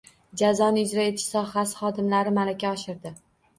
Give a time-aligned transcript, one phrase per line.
[0.41, 3.17] Jazoni ijro etish sohasi xodimlari malaka oshirdi